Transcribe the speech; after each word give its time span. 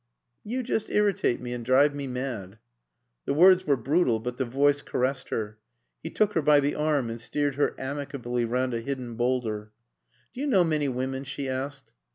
"You 0.43 0.63
just 0.63 0.89
irritate 0.89 1.39
me 1.41 1.53
and 1.53 1.63
drive 1.63 1.93
me 1.93 2.07
mad." 2.07 2.57
The 3.27 3.35
words 3.35 3.67
were 3.67 3.77
brutal 3.77 4.19
but 4.19 4.37
the 4.37 4.45
voice 4.45 4.81
caressed 4.81 5.29
her. 5.29 5.59
He 6.01 6.09
took 6.09 6.33
her 6.33 6.41
by 6.41 6.59
the 6.59 6.73
arm 6.73 7.11
and 7.11 7.21
steered 7.21 7.53
her 7.53 7.75
amicably 7.79 8.43
round 8.43 8.73
a 8.73 8.81
hidden 8.81 9.13
boulder. 9.13 9.73
"Do 10.33 10.41
you 10.41 10.47
know 10.47 10.63
many 10.63 10.89
women?" 10.89 11.23
she 11.23 11.47
asked. 11.47 11.91